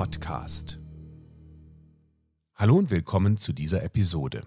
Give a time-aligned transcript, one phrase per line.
[0.00, 0.78] Podcast.
[2.54, 4.46] Hallo und willkommen zu dieser Episode.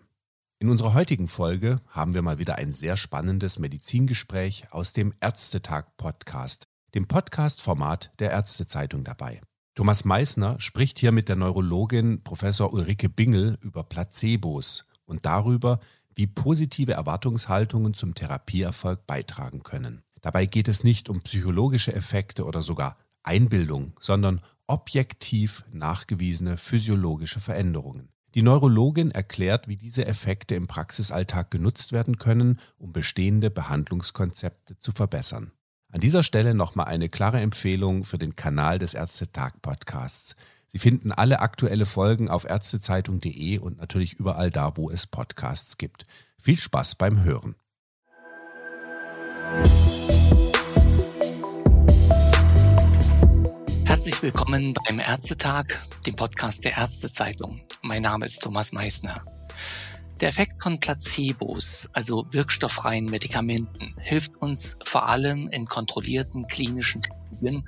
[0.58, 6.66] In unserer heutigen Folge haben wir mal wieder ein sehr spannendes Medizingespräch aus dem Ärztetag-Podcast,
[6.96, 9.42] dem Podcast-Format der Ärztezeitung dabei.
[9.76, 15.80] Thomas Meissner spricht hier mit der Neurologin Professor Ulrike Bingel über Placebos und darüber,
[16.16, 20.02] wie positive Erwartungshaltungen zum Therapieerfolg beitragen können.
[20.20, 28.10] Dabei geht es nicht um psychologische Effekte oder sogar Einbildung, sondern objektiv nachgewiesene physiologische Veränderungen.
[28.36, 34.92] Die Neurologin erklärt, wie diese Effekte im Praxisalltag genutzt werden können, um bestehende Behandlungskonzepte zu
[34.92, 35.52] verbessern.
[35.92, 40.36] An dieser Stelle nochmal eine klare Empfehlung für den Kanal des Ärztetag-Podcasts.
[40.68, 46.08] Sie finden alle aktuelle Folgen auf ärztezeitung.de und natürlich überall da, wo es Podcasts gibt.
[46.42, 47.56] Viel Spaß beim Hören.
[54.04, 57.62] Herzlich willkommen beim Ärztetag, dem Podcast der Ärztezeitung.
[57.84, 59.24] Mein Name ist Thomas Meissner.
[60.20, 67.66] Der Effekt von Placebos, also wirkstofffreien Medikamenten, hilft uns vor allem in kontrollierten klinischen Studien,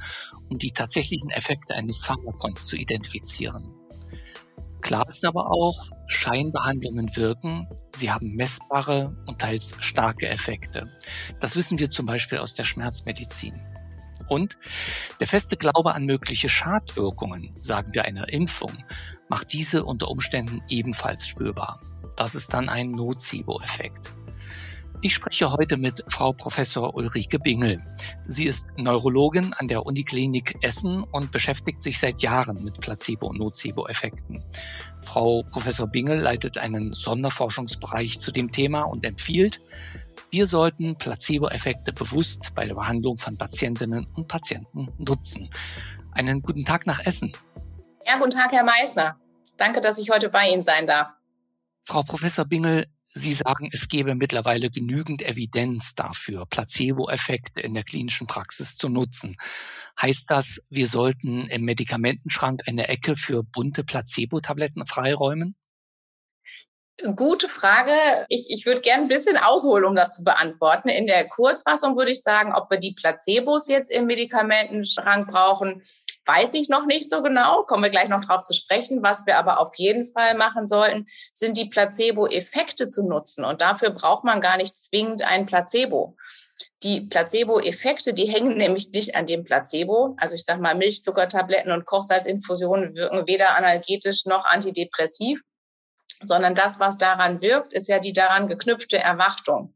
[0.50, 3.74] um die tatsächlichen Effekte eines Pharmakons zu identifizieren.
[4.82, 10.86] Klar ist aber auch, Scheinbehandlungen wirken, sie haben messbare und teils starke Effekte.
[11.40, 13.54] Das wissen wir zum Beispiel aus der Schmerzmedizin.
[14.28, 14.58] Und
[15.20, 18.74] der feste Glaube an mögliche Schadwirkungen, sagen wir einer Impfung,
[19.30, 21.80] macht diese unter Umständen ebenfalls spürbar.
[22.16, 24.12] Das ist dann ein Nocebo-Effekt.
[25.02, 27.80] Ich spreche heute mit Frau Professor Ulrike Bingel.
[28.26, 33.38] Sie ist Neurologin an der Uniklinik Essen und beschäftigt sich seit Jahren mit Placebo- und
[33.38, 34.44] Nocebo-Effekten.
[35.02, 39.60] Frau Professor Bingel leitet einen Sonderforschungsbereich zu dem Thema und empfiehlt,
[40.36, 45.50] wir sollten Placebo-Effekte bewusst bei der Behandlung von Patientinnen und Patienten nutzen.
[46.12, 47.32] Einen guten Tag nach Essen.
[48.06, 49.18] Ja, guten Tag, Herr Meissner.
[49.56, 51.14] Danke, dass ich heute bei Ihnen sein darf.
[51.86, 58.28] Frau Professor Bingel, Sie sagen, es gäbe mittlerweile genügend Evidenz dafür, Placebo-Effekte in der klinischen
[58.28, 59.38] Praxis zu nutzen.
[60.02, 65.56] Heißt das, wir sollten im Medikamentenschrank eine Ecke für bunte Placebo-Tabletten freiräumen?
[67.14, 67.92] Gute Frage.
[68.30, 70.88] Ich, ich würde gerne ein bisschen ausholen, um das zu beantworten.
[70.88, 75.82] In der Kurzfassung würde ich sagen, ob wir die Placebos jetzt im Medikamentenschrank brauchen,
[76.26, 77.64] weiß ich noch nicht so genau.
[77.64, 79.04] Kommen wir gleich noch drauf zu sprechen.
[79.04, 83.44] Was wir aber auf jeden Fall machen sollten, sind die Placebo-Effekte zu nutzen.
[83.44, 86.16] Und dafür braucht man gar nicht zwingend ein Placebo.
[86.82, 90.16] Die Placebo-Effekte, die hängen nämlich nicht an dem Placebo.
[90.18, 95.42] Also ich sage mal, Milchzuckertabletten und Kochsalzinfusionen wirken weder analgetisch noch antidepressiv
[96.24, 99.76] sondern das, was daran wirkt, ist ja die daran geknüpfte Erwartung.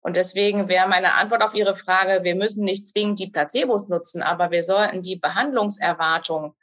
[0.00, 4.22] Und deswegen wäre meine Antwort auf Ihre Frage, wir müssen nicht zwingend die Placebos nutzen,
[4.22, 6.54] aber wir sollten die Behandlungserwartung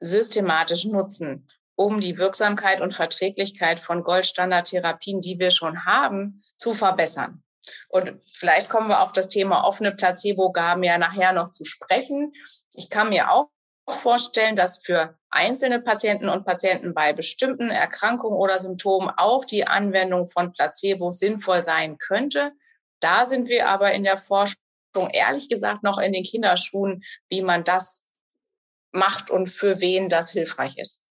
[0.00, 7.44] systematisch nutzen, um die Wirksamkeit und Verträglichkeit von Goldstandardtherapien, die wir schon haben, zu verbessern.
[7.88, 12.32] Und vielleicht kommen wir auf das Thema offene Placebo-Gaben ja nachher noch zu sprechen.
[12.74, 13.50] Ich kann mir auch
[13.88, 20.26] vorstellen, dass für einzelne Patienten und Patienten bei bestimmten Erkrankungen oder Symptomen auch die Anwendung
[20.26, 22.52] von Placebo sinnvoll sein könnte.
[23.00, 24.56] Da sind wir aber in der Forschung
[25.12, 28.02] ehrlich gesagt noch in den Kinderschuhen, wie man das
[28.92, 31.04] macht und für wen das hilfreich ist.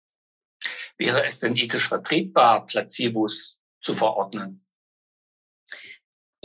[0.98, 4.63] Wäre es denn ethisch vertretbar, Placebos zu verordnen?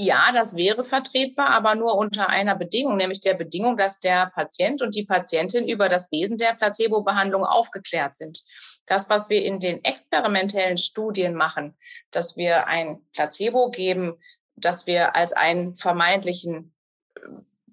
[0.00, 4.81] Ja, das wäre vertretbar, aber nur unter einer Bedingung, nämlich der Bedingung, dass der Patient
[4.81, 8.44] und die Patientin über das Wesen der Placebo-Behandlung aufgeklärt sind.
[8.86, 11.76] Das, was wir in den experimentellen Studien machen,
[12.12, 14.14] dass wir ein Placebo geben,
[14.54, 16.72] dass wir als einen vermeintlichen
[17.16, 17.20] äh,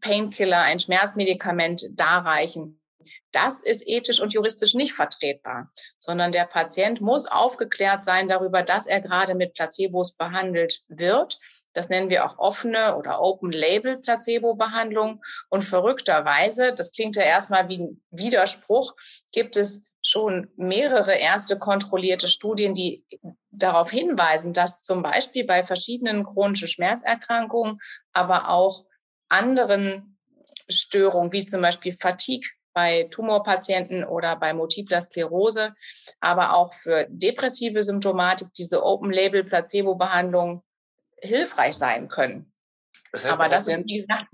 [0.02, 2.81] Painkiller, ein Schmerzmedikament darreichen,
[3.31, 8.88] das ist ethisch und juristisch nicht vertretbar, sondern der Patient muss aufgeklärt sein darüber, dass
[8.88, 11.38] er gerade mit Placebos behandelt wird.
[11.75, 15.24] Das nennen wir auch offene oder Open-Label-Placebo-Behandlung.
[15.50, 18.95] Und verrückterweise, das klingt ja erstmal wie ein Widerspruch,
[19.31, 23.06] gibt es schon mehrere erste kontrollierte Studien, die
[23.51, 27.80] darauf hinweisen, dass zum Beispiel bei verschiedenen chronischen Schmerzerkrankungen,
[28.13, 28.86] aber auch
[29.30, 30.19] anderen
[30.69, 35.74] Störungen, wie zum Beispiel Fatigue, bei Tumorpatienten oder bei multipler Sklerose,
[36.19, 40.62] aber auch für depressive Symptomatik diese Open-Label-Placebo-Behandlung
[41.25, 42.51] hilfreich sein können.
[43.16, 44.25] Das heißt, Aber das ist, wie gesagt,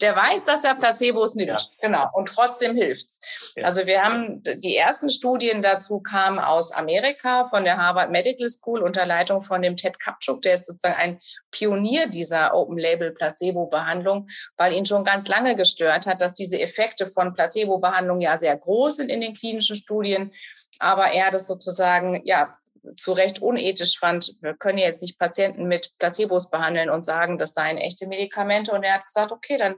[0.00, 1.48] der weiß, dass er Placebos nimmt.
[1.48, 1.88] Ja.
[1.88, 2.08] Genau.
[2.12, 3.20] Und trotzdem hilft's.
[3.56, 3.64] Ja.
[3.64, 8.82] Also wir haben die ersten Studien dazu kamen aus Amerika von der Harvard Medical School
[8.82, 11.20] unter Leitung von dem Ted Kapchuk, der ist sozusagen ein
[11.50, 16.60] Pionier dieser Open Label Placebo Behandlung, weil ihn schon ganz lange gestört hat, dass diese
[16.60, 20.30] Effekte von Placebo Behandlung ja sehr groß sind in den klinischen Studien.
[20.78, 22.54] Aber er hat es sozusagen, ja,
[22.96, 27.54] zu Recht unethisch fand, wir können jetzt nicht Patienten mit Placebos behandeln und sagen, das
[27.54, 28.72] seien echte Medikamente.
[28.72, 29.76] Und er hat gesagt, okay, dann,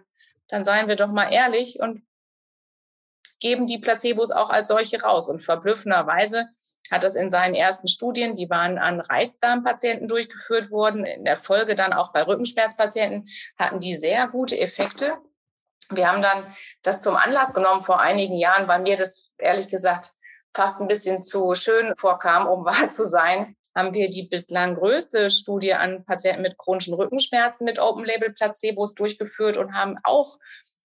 [0.48, 2.02] dann seien wir doch mal ehrlich und
[3.40, 5.28] geben die Placebos auch als solche raus.
[5.28, 6.48] Und verblüffenderweise
[6.90, 11.74] hat das in seinen ersten Studien, die waren an Reizdarmpatienten durchgeführt worden, in der Folge
[11.74, 13.26] dann auch bei Rückenschmerzpatienten,
[13.58, 15.18] hatten die sehr gute Effekte.
[15.90, 16.46] Wir haben dann
[16.82, 20.12] das zum Anlass genommen vor einigen Jahren, weil mir das ehrlich gesagt
[20.54, 25.30] fast ein bisschen zu schön vorkam, um wahr zu sein, haben wir die bislang größte
[25.30, 30.38] Studie an Patienten mit chronischen Rückenschmerzen mit Open-Label-Placebos durchgeführt und haben auch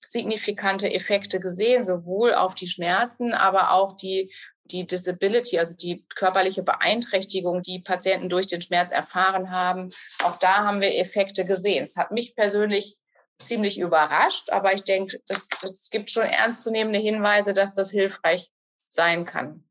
[0.04, 4.34] signifikante Effekte gesehen, sowohl auf die Schmerzen, aber auch die,
[4.64, 9.92] die Disability, also die körperliche Beeinträchtigung, die Patienten durch den Schmerz erfahren haben.
[10.24, 11.84] Auch da haben wir Effekte gesehen.
[11.84, 12.98] Es hat mich persönlich
[13.40, 18.50] ziemlich überrascht, aber ich denke, das, das gibt schon ernstzunehmende Hinweise, dass das hilfreich
[18.90, 19.64] sein kann.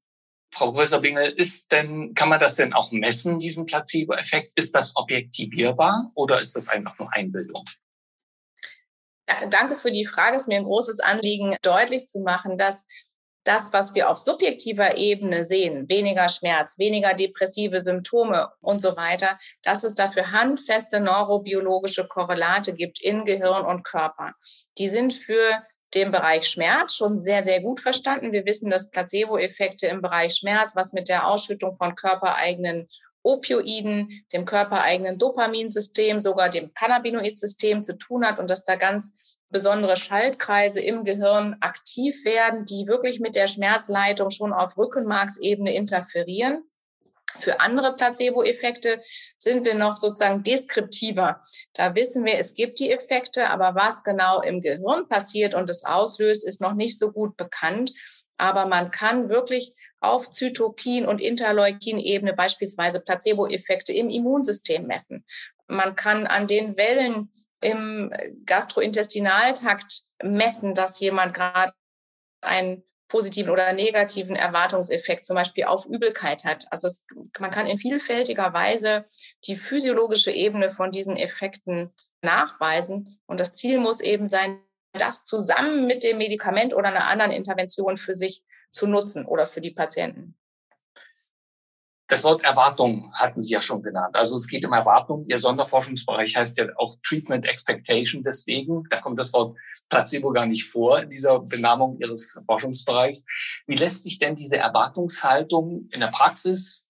[0.55, 4.55] Frau Professor Bingel, ist denn, kann man das denn auch messen, diesen Placebo-Effekt?
[4.57, 7.65] Ist das objektivierbar oder ist das einfach nur Einbildung?
[9.51, 10.37] Danke für die Frage.
[10.37, 12.87] Es ist mir ein großes Anliegen, deutlich zu machen, dass
[13.45, 19.39] das, was wir auf subjektiver Ebene sehen, weniger Schmerz, weniger depressive Symptome und so weiter,
[19.63, 24.35] dass es dafür handfeste neurobiologische Korrelate gibt in Gehirn und Körper.
[24.77, 25.63] Die sind für
[25.95, 28.33] den Bereich Schmerz schon sehr, sehr gut verstanden.
[28.33, 32.89] Wir wissen, dass Placebo-Effekte im Bereich Schmerz, was mit der Ausschüttung von körpereigenen
[33.23, 39.15] Opioiden, dem körpereigenen Dopaminsystem, sogar dem Cannabinoid-System zu tun hat und dass da ganz
[39.51, 46.65] besondere Schaltkreise im Gehirn aktiv werden, die wirklich mit der Schmerzleitung schon auf Rückenmarksebene interferieren.
[47.39, 49.01] Für andere Placebo-Effekte
[49.37, 51.41] sind wir noch sozusagen deskriptiver.
[51.75, 55.85] Da wissen wir, es gibt die Effekte, aber was genau im Gehirn passiert und es
[55.85, 57.93] auslöst, ist noch nicht so gut bekannt.
[58.37, 65.25] Aber man kann wirklich auf Zytokin- und Interleukin-Ebene beispielsweise Placebo-Effekte im Immunsystem messen.
[65.67, 67.31] Man kann an den Wellen
[67.61, 68.13] im
[68.47, 71.73] Gastrointestinaltakt messen, dass jemand gerade
[72.41, 76.67] ein positiven oder negativen Erwartungseffekt zum Beispiel auf Übelkeit hat.
[76.71, 77.05] Also es,
[77.39, 79.05] man kann in vielfältiger Weise
[79.45, 81.91] die physiologische Ebene von diesen Effekten
[82.23, 83.19] nachweisen.
[83.27, 84.61] Und das Ziel muss eben sein,
[84.93, 89.61] das zusammen mit dem Medikament oder einer anderen Intervention für sich zu nutzen oder für
[89.61, 90.37] die Patienten.
[92.09, 94.17] Das Wort Erwartung hatten Sie ja schon genannt.
[94.17, 95.27] Also es geht um Erwartung.
[95.29, 98.23] Ihr Sonderforschungsbereich heißt ja auch Treatment Expectation.
[98.23, 99.59] Deswegen, da kommt das Wort
[99.91, 103.27] Placebo gar nicht vor in dieser Benamung Ihres Forschungsbereichs.
[103.67, 106.87] Wie lässt sich denn diese Erwartungshaltung in der Praxis,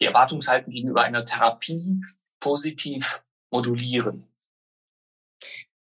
[0.00, 2.02] die Erwartungshaltung gegenüber einer Therapie
[2.38, 4.28] positiv modulieren?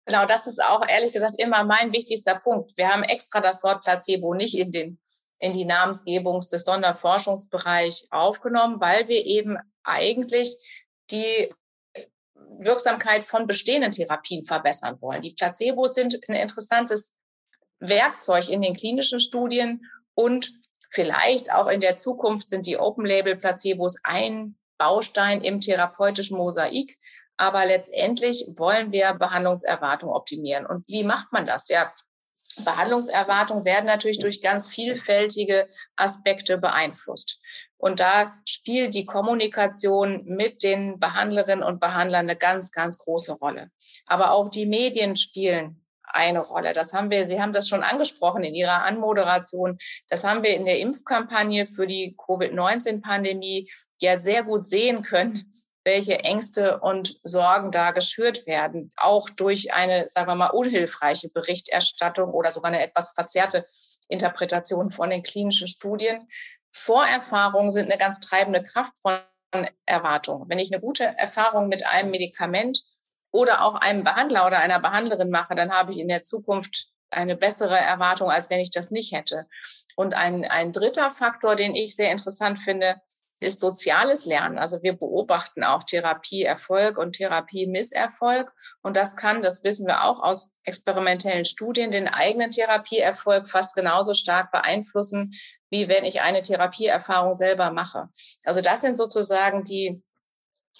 [0.05, 2.77] Genau, das ist auch ehrlich gesagt immer mein wichtigster Punkt.
[2.77, 4.99] Wir haben extra das Wort Placebo nicht in den
[5.41, 10.55] in die Namensgebung des Sonderforschungsbereich aufgenommen, weil wir eben eigentlich
[11.09, 11.53] die
[12.59, 15.21] Wirksamkeit von bestehenden Therapien verbessern wollen.
[15.21, 17.11] Die Placebos sind ein interessantes
[17.79, 19.81] Werkzeug in den klinischen Studien
[20.13, 20.51] und
[20.91, 26.97] vielleicht auch in der Zukunft sind die Open-Label-Placebos ein Baustein im therapeutischen Mosaik.
[27.37, 30.67] Aber letztendlich wollen wir Behandlungserwartung optimieren.
[30.67, 31.69] Und wie macht man das?
[31.69, 31.91] Ja,
[32.55, 37.39] Behandlungserwartungen werden natürlich durch ganz vielfältige Aspekte beeinflusst.
[37.77, 43.71] Und da spielt die Kommunikation mit den Behandlerinnen und Behandlern eine ganz, ganz große Rolle.
[44.05, 46.73] Aber auch die Medien spielen eine Rolle.
[46.73, 49.77] Das haben wir, Sie haben das schon angesprochen in Ihrer Anmoderation.
[50.09, 55.43] Das haben wir in der Impfkampagne für die Covid-19-Pandemie ja sehr gut sehen können,
[55.83, 62.31] welche Ängste und Sorgen da geschürt werden, auch durch eine, sagen wir mal, unhilfreiche Berichterstattung
[62.31, 63.65] oder sogar eine etwas verzerrte
[64.07, 66.27] Interpretation von den klinischen Studien.
[66.71, 69.19] Vorerfahrungen sind eine ganz treibende Kraft von
[69.85, 70.49] Erwartungen.
[70.49, 72.83] Wenn ich eine gute Erfahrung mit einem Medikament
[73.31, 77.35] oder auch einem Behandler oder einer Behandlerin mache, dann habe ich in der Zukunft eine
[77.35, 79.47] bessere Erwartung, als wenn ich das nicht hätte.
[79.95, 83.01] Und ein, ein dritter Faktor, den ich sehr interessant finde,
[83.41, 84.57] ist soziales Lernen.
[84.57, 88.53] Also wir beobachten auch Therapieerfolg und Therapiemisserfolg.
[88.81, 94.13] Und das kann, das wissen wir auch aus experimentellen Studien, den eigenen Therapieerfolg fast genauso
[94.13, 95.33] stark beeinflussen,
[95.69, 98.09] wie wenn ich eine Therapieerfahrung selber mache.
[98.45, 100.03] Also das sind sozusagen die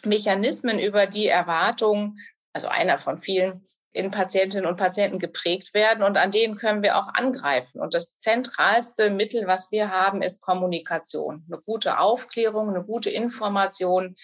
[0.05, 2.17] Mechanismen, über die Erwartungen
[2.53, 6.97] also einer von vielen, in Patientinnen und Patienten geprägt werden und an denen können wir
[6.97, 7.81] auch angreifen.
[7.81, 11.45] Und das zentralste Mittel, was wir haben, ist Kommunikation.
[11.47, 14.15] Eine gute Aufklärung, eine gute Information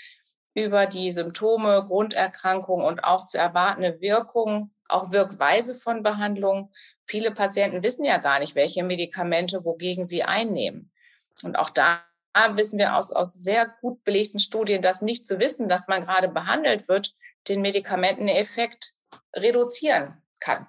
[0.54, 6.72] über die Symptome, Grunderkrankungen und auch zu erwartende Wirkungen, auch Wirkweise von Behandlungen.
[7.06, 10.92] Viele Patienten wissen ja gar nicht, welche Medikamente wogegen sie einnehmen.
[11.44, 12.02] Und auch da
[12.54, 16.30] wissen wir aus, aus sehr gut belegten Studien, dass nicht zu wissen, dass man gerade
[16.30, 17.14] behandelt wird,
[17.48, 18.97] den Medikamenteneffekt
[19.36, 20.68] reduzieren kann.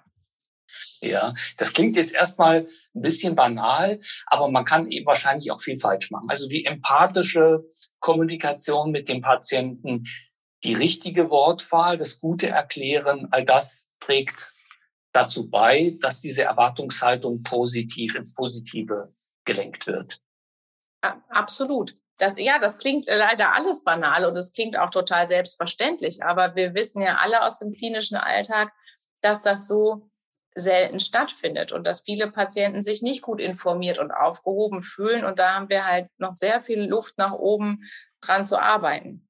[1.01, 5.79] Ja, das klingt jetzt erstmal ein bisschen banal, aber man kann eben wahrscheinlich auch viel
[5.79, 6.29] falsch machen.
[6.29, 7.63] Also die empathische
[7.99, 10.05] Kommunikation mit dem Patienten,
[10.63, 14.53] die richtige Wortwahl, das gute Erklären, all das trägt
[15.13, 19.13] dazu bei, dass diese Erwartungshaltung positiv ins Positive
[19.45, 20.19] gelenkt wird.
[21.01, 21.95] Absolut.
[22.19, 26.21] Das, ja, das klingt leider alles banal und es klingt auch total selbstverständlich.
[26.23, 28.71] Aber wir wissen ja alle aus dem klinischen Alltag,
[29.21, 30.09] dass das so
[30.55, 35.23] selten stattfindet und dass viele Patienten sich nicht gut informiert und aufgehoben fühlen.
[35.23, 37.79] Und da haben wir halt noch sehr viel Luft nach oben
[38.21, 39.25] dran zu arbeiten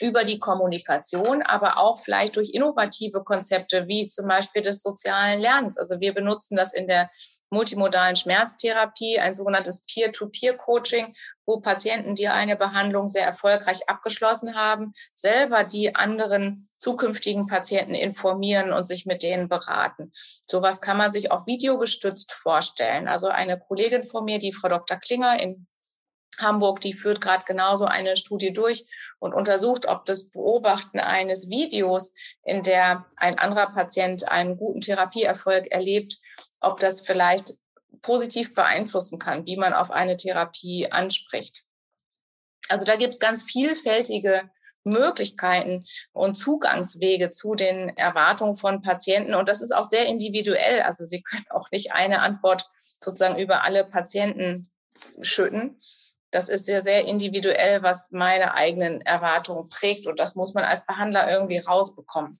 [0.00, 5.78] über die Kommunikation, aber auch vielleicht durch innovative Konzepte wie zum Beispiel des sozialen Lernens.
[5.78, 7.10] Also wir benutzen das in der
[7.52, 11.14] multimodalen Schmerztherapie, ein sogenanntes Peer-to-Peer-Coaching,
[11.46, 18.72] wo Patienten, die eine Behandlung sehr erfolgreich abgeschlossen haben, selber die anderen zukünftigen Patienten informieren
[18.72, 20.12] und sich mit denen beraten.
[20.46, 23.06] Sowas kann man sich auch videogestützt vorstellen.
[23.06, 24.96] Also eine Kollegin von mir, die Frau Dr.
[24.96, 25.66] Klinger in
[26.38, 28.86] Hamburg, die führt gerade genauso eine Studie durch
[29.18, 35.70] und untersucht, ob das Beobachten eines Videos, in der ein anderer Patient einen guten Therapieerfolg
[35.70, 36.18] erlebt,
[36.60, 37.54] ob das vielleicht
[38.00, 41.64] positiv beeinflussen kann, wie man auf eine Therapie anspricht.
[42.68, 44.50] Also da gibt es ganz vielfältige
[44.84, 49.34] Möglichkeiten und Zugangswege zu den Erwartungen von Patienten.
[49.34, 50.80] Und das ist auch sehr individuell.
[50.80, 54.70] Also Sie können auch nicht eine Antwort sozusagen über alle Patienten
[55.20, 55.78] schütten
[56.32, 60.06] das ist sehr, sehr individuell, was meine eigenen Erwartungen prägt.
[60.06, 62.38] Und das muss man als Behandler irgendwie rausbekommen.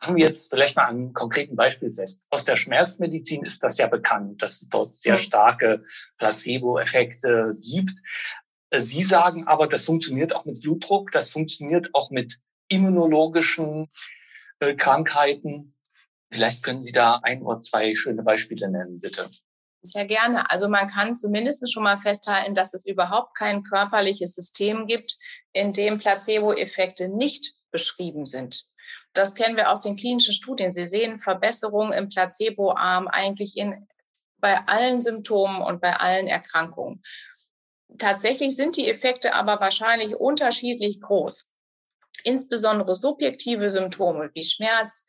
[0.00, 2.24] Machen wir jetzt vielleicht mal einen konkreten Beispiel fest.
[2.30, 5.84] Aus der Schmerzmedizin ist das ja bekannt, dass es dort sehr starke
[6.18, 7.92] Placebo-Effekte gibt.
[8.76, 12.38] Sie sagen aber, das funktioniert auch mit Blutdruck, das funktioniert auch mit
[12.68, 13.90] immunologischen
[14.60, 15.74] äh, Krankheiten.
[16.30, 19.30] Vielleicht können Sie da ein oder zwei schöne Beispiele nennen, bitte.
[19.86, 20.50] Sehr gerne.
[20.50, 25.18] Also man kann zumindest schon mal festhalten, dass es überhaupt kein körperliches System gibt,
[25.52, 28.64] in dem Placebo-Effekte nicht beschrieben sind.
[29.12, 30.72] Das kennen wir aus den klinischen Studien.
[30.72, 33.86] Sie sehen Verbesserungen im Placebo-Arm eigentlich in,
[34.38, 37.02] bei allen Symptomen und bei allen Erkrankungen.
[37.98, 41.50] Tatsächlich sind die Effekte aber wahrscheinlich unterschiedlich groß.
[42.22, 45.06] Insbesondere subjektive Symptome wie Schmerz,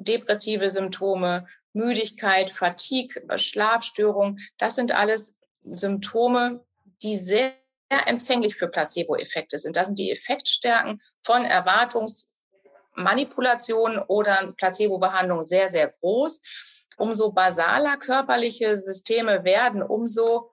[0.00, 6.64] depressive Symptome, Müdigkeit, Fatigue, Schlafstörung, das sind alles Symptome,
[7.02, 7.54] die sehr
[8.06, 9.76] empfänglich für Placebo-Effekte sind.
[9.76, 16.40] Das sind die Effektstärken von Erwartungsmanipulation oder Placebo-Behandlung sehr, sehr groß.
[16.96, 20.50] Umso basaler körperliche Systeme werden, umso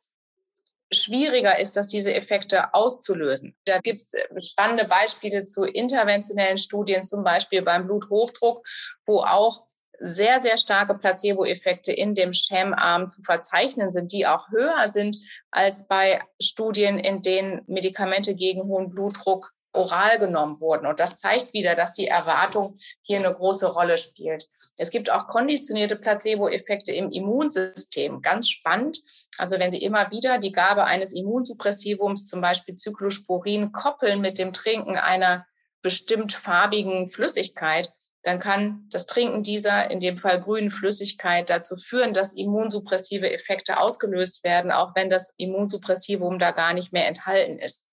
[0.91, 3.55] schwieriger ist das, diese Effekte auszulösen.
[3.65, 4.13] Da gibt es
[4.50, 8.65] spannende Beispiele zu interventionellen Studien, zum Beispiel beim Bluthochdruck,
[9.05, 9.67] wo auch
[10.00, 15.17] sehr, sehr starke Placebo-Effekte in dem Schemarm zu verzeichnen sind, die auch höher sind
[15.51, 20.88] als bei Studien, in denen Medikamente gegen hohen Blutdruck oral genommen wurden.
[20.88, 24.46] Und das zeigt wieder, dass die Erwartung hier eine große Rolle spielt.
[24.78, 28.22] Es gibt auch konditionierte Placebo-Effekte im Immunsystem.
[28.22, 29.00] Ganz spannend.
[29.38, 34.54] Also wenn Sie immer wieder die Gabe eines Immunsuppressivums, zum Beispiel Cyclosporin, koppeln mit dem
[34.54, 35.46] Trinken einer
[35.82, 37.90] bestimmt farbigen Flüssigkeit,
[38.24, 43.80] dann kann das Trinken dieser, in dem Fall grünen Flüssigkeit, dazu führen, dass immunsuppressive Effekte
[43.80, 47.88] ausgelöst werden, auch wenn das Immunsuppressivum da gar nicht mehr enthalten ist.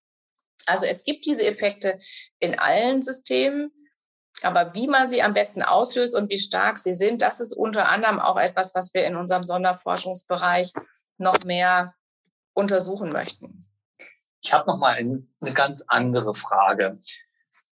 [0.66, 1.98] Also es gibt diese Effekte
[2.38, 3.70] in allen Systemen,
[4.42, 7.88] aber wie man sie am besten auslöst und wie stark sie sind, das ist unter
[7.88, 10.72] anderem auch etwas, was wir in unserem Sonderforschungsbereich
[11.18, 11.94] noch mehr
[12.52, 13.66] untersuchen möchten.
[14.42, 16.98] Ich habe noch mal eine ganz andere Frage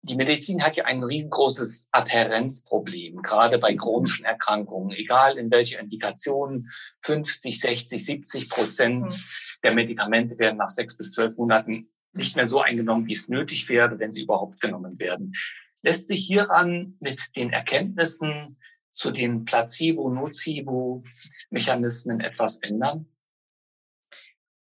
[0.02, 6.68] die Medizin hat ja ein riesengroßes Adhärenzproblem, gerade bei chronischen Erkrankungen, egal in welcher Indikation,
[7.02, 9.22] 50, 60, 70 Prozent mhm.
[9.62, 13.68] der Medikamente werden nach sechs bis zwölf Monaten nicht mehr so eingenommen, wie es nötig
[13.68, 15.32] wäre, wenn sie überhaupt genommen werden.
[15.82, 18.56] Lässt sich hieran mit den Erkenntnissen
[18.90, 23.06] zu den Placebo-Nocebo-Mechanismen etwas ändern?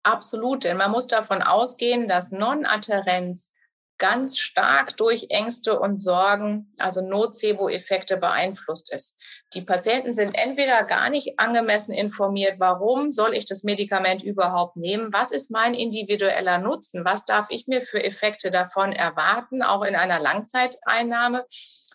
[0.02, 3.52] Absolut, denn man muss davon ausgehen, dass Non-Adherenz
[3.98, 9.16] ganz stark durch Ängste und Sorgen, also Nocebo-Effekte beeinflusst ist.
[9.54, 15.12] Die Patienten sind entweder gar nicht angemessen informiert, warum soll ich das Medikament überhaupt nehmen?
[15.12, 17.04] Was ist mein individueller Nutzen?
[17.04, 21.44] Was darf ich mir für Effekte davon erwarten, auch in einer Langzeiteinnahme?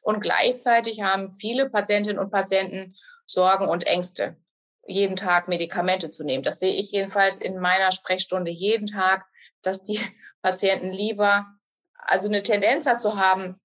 [0.01, 2.93] Und gleichzeitig haben viele Patientinnen und Patienten
[3.25, 4.35] Sorgen und Ängste,
[4.85, 6.43] jeden Tag Medikamente zu nehmen.
[6.43, 9.25] Das sehe ich jedenfalls in meiner Sprechstunde jeden Tag,
[9.61, 9.99] dass die
[10.41, 11.47] Patienten lieber
[12.07, 13.59] also eine Tendenz dazu haben,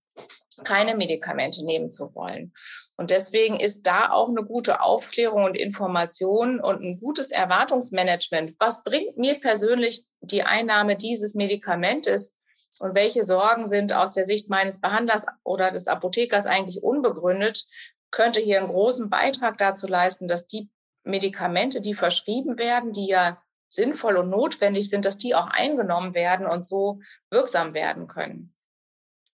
[0.64, 2.52] keine Medikamente nehmen zu wollen.
[2.96, 8.56] Und deswegen ist da auch eine gute Aufklärung und Information und ein gutes Erwartungsmanagement.
[8.58, 12.34] Was bringt mir persönlich die Einnahme dieses Medikamentes
[12.80, 17.66] und welche Sorgen sind aus der Sicht meines Behandlers oder des Apothekers eigentlich unbegründet,
[18.10, 20.68] könnte hier einen großen Beitrag dazu leisten, dass die
[21.04, 26.46] Medikamente, die verschrieben werden, die ja sinnvoll und notwendig sind, dass die auch eingenommen werden
[26.46, 28.54] und so wirksam werden können.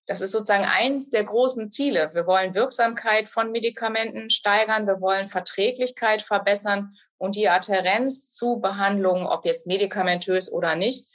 [0.06, 2.10] Das ist sozusagen eins der großen Ziele.
[2.12, 9.26] Wir wollen Wirksamkeit von Medikamenten steigern, wir wollen Verträglichkeit verbessern und die Adherenz zu Behandlungen,
[9.26, 11.08] ob jetzt medikamentös oder nicht,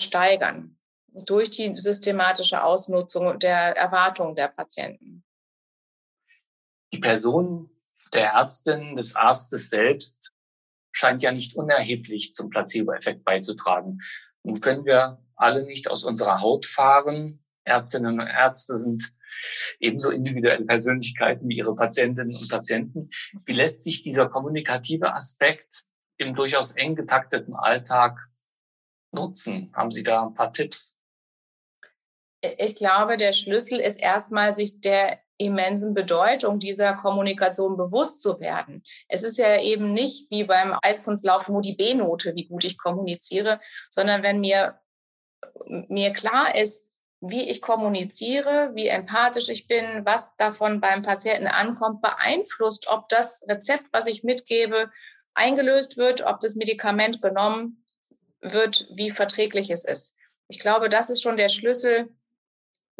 [0.00, 0.78] steigern
[1.24, 5.24] durch die systematische Ausnutzung der Erwartungen der Patienten.
[6.92, 7.70] Die Person
[8.12, 10.30] der Ärztin, des Arztes selbst
[10.96, 13.98] scheint ja nicht unerheblich zum Placebo-Effekt beizutragen.
[14.42, 17.44] Nun können wir alle nicht aus unserer Haut fahren.
[17.64, 19.12] Ärztinnen und Ärzte sind
[19.78, 23.10] ebenso individuelle Persönlichkeiten wie ihre Patientinnen und Patienten.
[23.44, 25.84] Wie lässt sich dieser kommunikative Aspekt
[26.16, 28.18] im durchaus eng getakteten Alltag
[29.12, 29.70] nutzen?
[29.74, 30.98] Haben Sie da ein paar Tipps?
[32.58, 38.82] Ich glaube, der Schlüssel ist erstmal, sich der immensen Bedeutung dieser Kommunikation bewusst zu werden.
[39.08, 43.60] Es ist ja eben nicht wie beim Eiskunstlaufen nur die B-Note, wie gut ich kommuniziere,
[43.90, 44.78] sondern wenn mir,
[45.66, 46.84] mir klar ist,
[47.20, 53.42] wie ich kommuniziere, wie empathisch ich bin, was davon beim Patienten ankommt, beeinflusst, ob das
[53.48, 54.90] Rezept, was ich mitgebe,
[55.34, 57.84] eingelöst wird, ob das Medikament genommen
[58.40, 60.14] wird, wie verträglich es ist.
[60.48, 62.14] Ich glaube, das ist schon der Schlüssel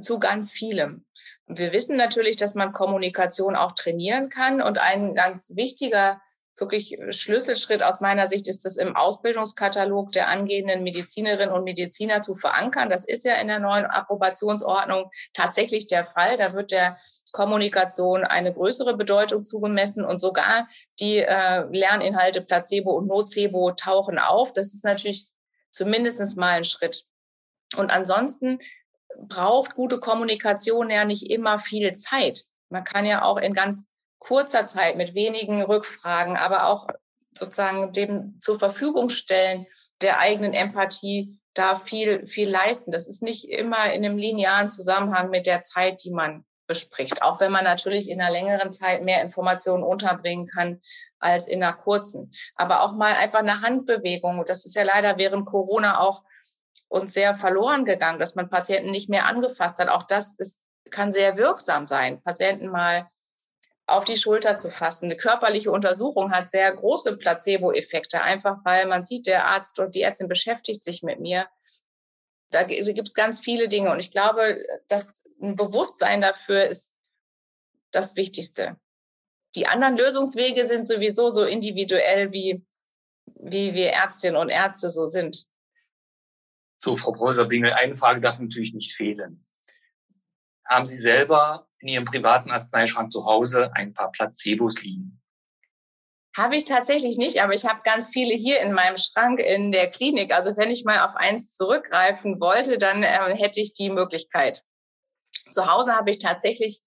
[0.01, 1.07] zu ganz vielem.
[1.47, 6.21] Wir wissen natürlich, dass man Kommunikation auch trainieren kann und ein ganz wichtiger
[6.59, 12.35] wirklich Schlüsselschritt aus meiner Sicht ist es im Ausbildungskatalog der angehenden Medizinerinnen und Mediziner zu
[12.35, 12.89] verankern.
[12.89, 16.37] Das ist ja in der neuen Approbationsordnung tatsächlich der Fall.
[16.39, 16.99] Da wird der
[17.33, 20.67] Kommunikation eine größere Bedeutung zugemessen und sogar
[20.99, 24.53] die äh, Lerninhalte Placebo und Nocebo tauchen auf.
[24.53, 25.29] Das ist natürlich
[25.71, 27.05] zumindest mal ein Schritt.
[27.77, 28.61] Und ansonsten
[29.29, 32.45] braucht gute Kommunikation ja nicht immer viel Zeit.
[32.69, 33.87] Man kann ja auch in ganz
[34.19, 36.87] kurzer Zeit mit wenigen Rückfragen, aber auch
[37.33, 39.67] sozusagen dem zur Verfügung stellen
[40.03, 42.91] der eigenen Empathie da viel, viel leisten.
[42.91, 47.23] Das ist nicht immer in einem linearen Zusammenhang mit der Zeit, die man bespricht.
[47.23, 50.81] Auch wenn man natürlich in einer längeren Zeit mehr Informationen unterbringen kann
[51.19, 52.33] als in einer kurzen.
[52.57, 54.45] Aber auch mal einfach eine Handbewegung.
[54.47, 56.23] Das ist ja leider während Corona auch
[56.89, 59.89] uns sehr verloren gegangen, dass man Patienten nicht mehr angefasst hat.
[59.89, 63.09] Auch das ist, kann sehr wirksam sein, Patienten mal
[63.87, 65.07] auf die Schulter zu fassen.
[65.07, 70.03] Eine körperliche Untersuchung hat sehr große Placebo-Effekte, einfach weil man sieht, der Arzt und die
[70.03, 71.47] Ärztin beschäftigt sich mit mir.
[72.51, 76.93] Da gibt es ganz viele Dinge und ich glaube, dass ein Bewusstsein dafür ist
[77.91, 78.77] das Wichtigste.
[79.55, 82.65] Die anderen Lösungswege sind sowieso so individuell, wie,
[83.27, 85.47] wie wir Ärztinnen und Ärzte so sind.
[86.79, 89.47] So, Frau Professor-Bingel, eine Frage darf natürlich nicht fehlen.
[90.69, 95.23] Haben Sie selber in Ihrem privaten Arzneischrank zu Hause ein paar Placebos liegen?
[96.37, 99.89] Habe ich tatsächlich nicht, aber ich habe ganz viele hier in meinem Schrank in der
[99.89, 100.35] Klinik.
[100.35, 104.63] Also wenn ich mal auf eins zurückgreifen wollte, dann äh, hätte ich die Möglichkeit.
[105.51, 106.83] Zu Hause habe ich tatsächlich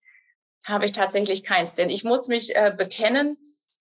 [0.67, 3.37] habe ich tatsächlich keins, denn ich muss mich äh, bekennen,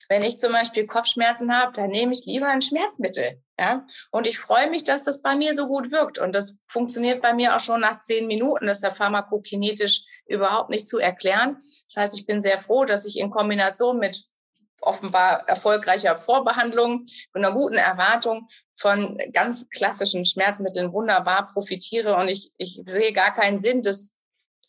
[0.08, 3.42] wenn ich zum Beispiel Kopfschmerzen habe, dann nehme ich lieber ein Schmerzmittel.
[3.58, 3.84] Ja?
[4.10, 6.18] Und ich freue mich, dass das bei mir so gut wirkt.
[6.18, 8.66] Und das funktioniert bei mir auch schon nach zehn Minuten.
[8.66, 11.54] Das ist ja pharmakokinetisch überhaupt nicht zu erklären.
[11.54, 14.24] Das heißt, ich bin sehr froh, dass ich in Kombination mit
[14.80, 22.16] offenbar erfolgreicher Vorbehandlung und einer guten Erwartung von ganz klassischen Schmerzmitteln wunderbar profitiere.
[22.16, 24.12] Und ich, ich sehe gar keinen Sinn, das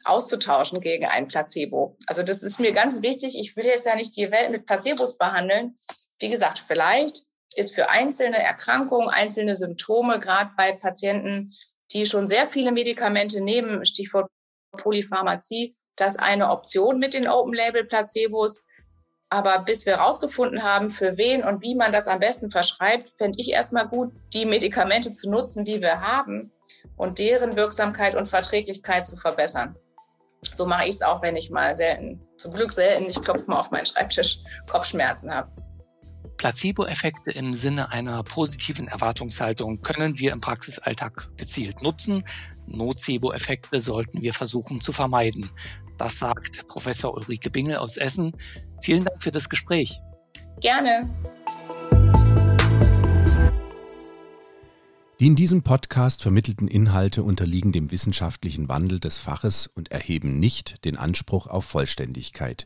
[0.06, 1.98] auszutauschen gegen ein Placebo.
[2.08, 3.38] Also das ist mir ganz wichtig.
[3.38, 5.76] Ich will jetzt ja nicht die Welt mit Placebos behandeln.
[6.20, 7.24] Wie gesagt, vielleicht
[7.56, 11.52] ist für einzelne Erkrankungen, einzelne Symptome, gerade bei Patienten,
[11.92, 14.30] die schon sehr viele Medikamente nehmen, Stichwort
[14.78, 18.66] Polypharmazie, das eine Option mit den Open-Label-Placebos.
[19.32, 23.40] Aber bis wir herausgefunden haben, für wen und wie man das am besten verschreibt, fände
[23.40, 26.52] ich erstmal gut, die Medikamente zu nutzen, die wir haben
[26.98, 29.76] und deren Wirksamkeit und Verträglichkeit zu verbessern.
[30.52, 33.60] So mache ich es auch, wenn ich mal selten, zum Glück selten, ich klopfe mal
[33.60, 35.52] auf meinen Schreibtisch, Kopfschmerzen habe.
[36.40, 42.24] Placebo-Effekte im Sinne einer positiven Erwartungshaltung können wir im Praxisalltag gezielt nutzen.
[42.66, 45.50] Nocebo-Effekte sollten wir versuchen zu vermeiden.
[45.98, 48.38] Das sagt Professor Ulrike Bingel aus Essen.
[48.82, 50.00] Vielen Dank für das Gespräch.
[50.62, 51.10] Gerne.
[55.20, 60.86] Die in diesem Podcast vermittelten Inhalte unterliegen dem wissenschaftlichen Wandel des Faches und erheben nicht
[60.86, 62.66] den Anspruch auf Vollständigkeit.